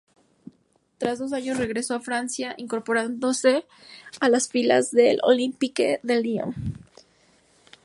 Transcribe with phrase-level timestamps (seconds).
[0.97, 3.65] Tras dos años, regresó a Francia, incorporándose
[4.19, 6.55] a las filas del Olympique de Lyon.